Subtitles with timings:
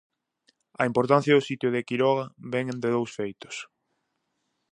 [0.81, 3.55] A importancia do sitio de Quiroga vén de dous feitos.